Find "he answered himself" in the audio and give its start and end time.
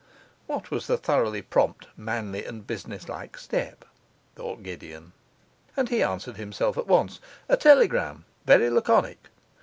5.89-6.75